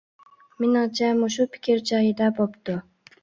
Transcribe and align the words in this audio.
مېنىڭچە، 0.63 1.09
مۇشۇ 1.19 1.45
پىكىر 1.57 1.83
جايىدا 1.91 2.31
بوپتۇ. 2.39 2.79